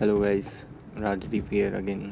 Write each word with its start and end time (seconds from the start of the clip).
Hello 0.00 0.18
guys 0.20 0.46
Rajdeep 0.98 1.46
here 1.52 1.74
again 1.74 2.02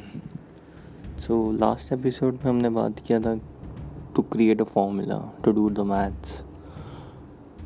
so 1.27 1.35
last 1.53 1.93
episode 1.93 2.35
में 2.35 2.45
हमने 2.45 2.69
बात 2.79 3.01
किया 3.07 3.19
था 3.21 3.35
to 4.17 4.23
create 4.33 4.61
a 4.61 4.65
formula 4.73 5.19
to 5.45 5.53
do 5.53 5.69
the 5.71 5.81
maths 5.91 6.41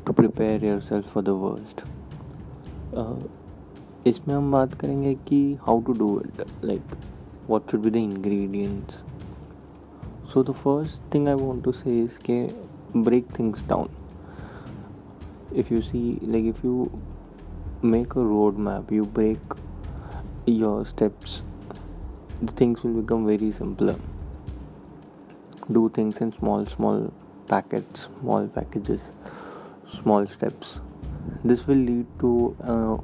to 0.05 0.13
prepare 0.13 0.65
yourself 0.89 1.13
for 1.13 1.23
the 1.23 1.29
worst 1.39 1.81
इसमें 4.07 4.33
हम 4.35 4.51
बात 4.51 4.73
करेंगे 4.81 5.13
कि 5.29 5.41
how 5.61 5.81
to 5.81 5.93
do 5.93 6.09
it 6.19 6.45
like 6.65 6.95
what 7.49 7.71
should 7.71 7.81
be 7.81 7.89
the 7.89 7.95
ingredients 7.95 8.99
so 10.33 10.43
the 10.43 10.51
first 10.59 11.13
thing 11.13 11.27
I 11.27 11.35
want 11.41 11.63
to 11.63 11.71
say 11.71 11.99
is 12.03 12.19
के 12.29 12.43
break 12.97 13.37
things 13.39 13.67
down 13.69 13.89
if 15.53 15.69
you 15.71 15.81
see, 15.81 16.17
like, 16.23 16.45
if 16.45 16.59
you 16.63 16.75
make 17.83 18.13
a 18.13 18.23
roadmap 18.27 18.91
you 18.91 19.05
break 19.05 19.55
your 20.45 20.85
steps 20.85 21.41
the 22.41 22.51
things 22.53 22.83
will 22.83 23.01
become 23.01 23.25
very 23.27 23.51
simpler. 23.51 23.95
Do 25.71 25.89
things 25.89 26.21
in 26.21 26.33
small 26.33 26.65
small 26.65 27.13
packets 27.47 28.07
small 28.19 28.47
packages 28.47 29.11
small 29.87 30.25
steps. 30.25 30.79
This 31.43 31.67
will 31.67 31.77
lead 31.77 32.07
to 32.19 32.55
uh, 32.63 32.97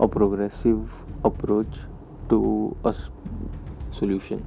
a 0.00 0.08
progressive 0.08 0.94
approach 1.24 1.76
to 2.30 2.74
a 2.84 2.94
solution. 3.92 4.46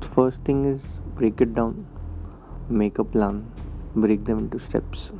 The 0.00 0.06
first 0.06 0.42
thing 0.42 0.64
is 0.64 0.80
break 1.14 1.40
it 1.40 1.54
down. 1.54 1.86
Make 2.68 2.98
a 2.98 3.04
plan. 3.04 3.48
Break 3.94 4.24
them 4.24 4.38
into 4.38 4.58
steps 4.58 5.10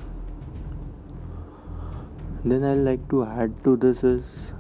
then 2.45 2.65
i 2.65 2.75
like 2.75 3.09
to 3.09 3.25
add 3.25 3.53
to 3.65 3.77
this 3.77 4.03
is 4.05 4.53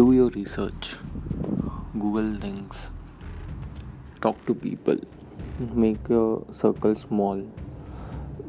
do 0.00 0.12
your 0.12 0.28
research 0.30 0.96
google 1.98 2.34
things 2.44 2.76
talk 4.20 4.44
to 4.46 4.54
people 4.54 4.96
make 5.84 6.08
your 6.08 6.44
circle 6.50 6.94
small 6.94 7.42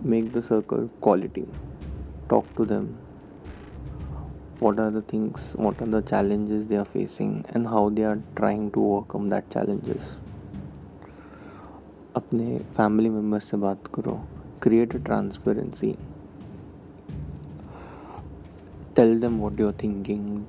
make 0.04 0.32
the 0.34 0.42
circle 0.42 0.88
quality 1.02 1.46
talk 2.30 2.54
to 2.56 2.66
them 2.66 2.98
what 4.60 4.80
are 4.80 4.92
the 4.92 5.02
things 5.02 5.54
what 5.58 5.82
are 5.82 5.92
the 5.98 6.02
challenges 6.02 6.68
they 6.68 6.78
are 6.78 6.92
facing 6.94 7.46
and 7.54 7.68
how 7.68 7.90
they 7.90 8.04
are 8.04 8.20
trying 8.36 8.70
to 8.72 8.86
overcome 8.92 9.30
that 9.30 9.50
challenges 9.58 10.14
अपने 12.18 12.58
family 12.76 13.10
member 13.10 13.40
से 13.40 13.58
बात 13.58 13.88
करो 13.96 14.12
create 14.64 14.96
transparency 15.06 15.96
tell 18.97 19.21
them 19.21 19.39
what 19.41 19.61
you 19.61 19.67
are 19.67 19.75
thinking 19.83 20.41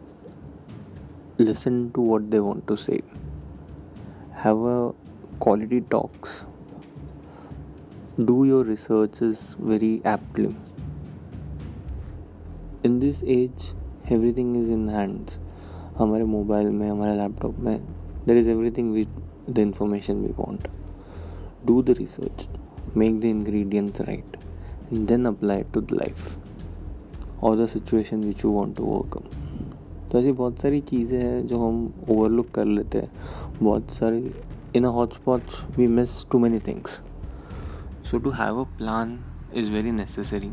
listen 1.39 1.91
to 1.91 2.02
what 2.02 2.30
they 2.31 2.39
want 2.39 2.66
to 2.67 2.75
say 2.77 2.97
have 4.41 4.64
a 4.72 4.77
quality 5.39 5.80
talks 5.94 6.33
do 8.25 8.36
your 8.45 8.64
researches 8.64 9.55
very 9.72 9.94
aptly 10.05 10.52
in 12.83 13.00
this 13.00 13.23
age 13.38 13.66
everything 14.09 14.52
is 14.64 14.69
in 14.69 14.88
hands 14.89 15.39
हमारे 15.97 16.23
mobile 16.25 16.69
में 16.72 16.89
हमारे 16.89 17.16
laptop 17.16 17.58
में 17.59 17.77
there 18.27 18.38
is 18.38 18.50
everything 18.50 18.91
with 18.94 19.09
the 19.50 19.59
information 19.59 20.22
we 20.22 20.31
want 20.38 20.67
do 21.66 21.81
the 21.83 21.95
research 21.97 22.47
make 22.97 23.19
the 23.22 23.25
ingredients 23.25 24.02
right 24.02 24.38
and 24.94 25.05
then 25.08 25.25
apply 25.25 25.64
to 25.73 25.81
the 25.81 25.91
life 25.94 26.27
और 27.42 27.56
the 27.59 27.67
situation 27.69 28.20
which 28.20 28.45
you 28.45 28.51
want 28.51 28.77
to 28.77 28.84
overcome 28.84 30.09
तो 30.11 30.19
ऐसी 30.19 30.33
बहुत 30.33 30.61
सारी 30.61 30.81
चीज़ें 30.81 31.19
हैं 31.20 31.47
जो 31.47 31.59
हम 31.59 31.92
ओवरलुक 32.11 32.51
कर 32.51 32.65
लेते 32.65 32.98
हैं। 32.98 33.11
बहुत 33.63 33.91
सारी 33.91 34.30
in 34.77 34.85
a 34.85 34.89
hotspot 34.89 35.42
we 35.77 35.86
miss 35.86 36.25
too 36.33 36.39
many 36.39 36.58
things 36.67 37.01
so 38.11 38.19
to 38.19 38.30
have 38.30 38.61
a 38.61 38.64
plan 38.79 39.19
is 39.55 39.70
very 39.70 39.91
necessary 39.92 40.51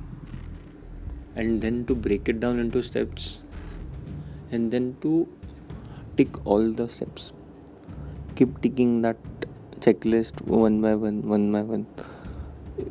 and 1.38 1.60
then 1.62 1.84
to 1.84 1.96
break 1.96 2.30
it 2.30 2.40
down 2.40 2.60
into 2.70 2.82
steps 2.82 3.40
and 4.54 4.70
then 4.72 4.92
to 5.04 5.26
tick 6.18 6.38
all 6.48 6.74
the 6.76 6.88
steps 6.88 7.32
keep 8.38 8.58
ticking 8.62 9.02
that 9.04 9.46
checklist 9.82 10.42
one 10.48 10.82
by 10.82 10.96
one 10.96 11.22
one 11.26 11.52
by 11.52 11.64
one 11.64 11.86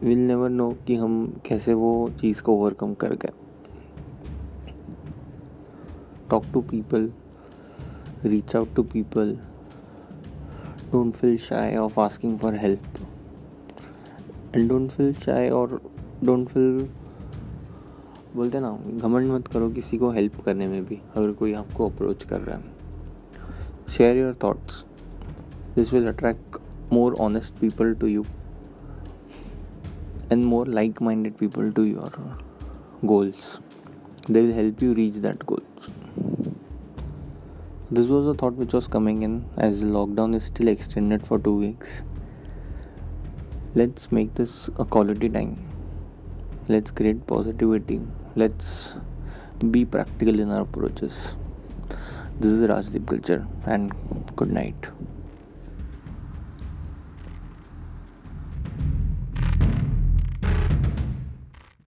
will 0.02 0.18
never 0.18 0.48
know 0.50 0.70
कि 0.86 0.94
हम 0.94 1.14
कैसे 1.46 1.74
वो 1.74 2.10
चीज़ 2.20 2.42
को 2.42 2.56
overcome 2.56 2.94
कर 2.94 3.14
गए। 3.14 3.32
talk 6.32 6.50
to 6.52 6.62
people, 6.74 7.08
reach 8.24 8.54
out 8.54 8.74
to 8.76 8.84
people. 8.96 9.32
Don't 10.92 11.16
feel 11.22 11.36
shy 11.46 11.76
of 11.76 11.98
asking 11.98 12.38
for 12.38 12.52
help. 12.52 13.00
And 14.54 14.68
don't 14.68 14.90
feel 14.90 15.12
shy 15.24 15.44
or 15.50 15.80
don't 16.24 16.52
feel, 16.56 16.82
बोलते 18.36 18.60
ना, 18.60 18.70
घमंड 18.96 19.32
मत 19.32 19.48
करो 19.52 19.68
किसी 19.70 19.98
को 19.98 20.10
हेल्प 20.10 20.40
करने 20.44 20.66
में 20.66 20.84
भी, 20.84 20.98
अगर 21.16 21.32
कोई 21.40 21.52
आपको 21.54 21.88
अप्रोच 21.88 22.22
कर 22.24 22.40
रहा 22.40 22.56
है। 22.58 23.90
Share 23.96 24.16
your 24.16 24.34
thoughts 24.44 24.84
this 25.76 25.92
will 25.92 26.06
attract 26.08 26.56
more 26.92 27.14
honest 27.20 27.58
people 27.60 27.94
to 28.00 28.06
you 28.06 28.22
and 30.32 30.44
more 30.44 30.68
like 30.68 31.02
minded 31.02 31.34
people 31.38 31.70
to 31.72 31.82
your 31.84 32.16
goals 33.04 33.58
they 34.30 34.40
will 34.40 34.52
help 34.52 34.82
you 34.82 34.92
reach 34.94 35.16
that 35.16 35.44
goal 35.44 35.62
this 37.96 38.08
was 38.08 38.26
a 38.26 38.32
thought 38.32 38.54
which 38.54 38.72
was 38.72 38.86
coming 38.86 39.22
in 39.22 39.44
as 39.58 39.84
lockdown 39.84 40.34
is 40.34 40.44
still 40.44 40.68
extended 40.68 41.26
for 41.26 41.38
two 41.38 41.54
weeks. 41.54 42.02
Let's 43.74 44.10
make 44.10 44.32
this 44.34 44.70
a 44.78 44.86
quality 44.86 45.28
time. 45.28 45.52
Let's 46.68 46.90
create 46.90 47.26
positivity. 47.26 48.00
Let's 48.34 48.94
be 49.70 49.84
practical 49.84 50.40
in 50.40 50.50
our 50.50 50.62
approaches. 50.62 51.34
This 52.40 52.52
is 52.52 52.62
Rajdeep 52.62 53.06
Culture 53.06 53.46
and 53.66 53.92
good 54.36 54.50
night. 54.50 54.86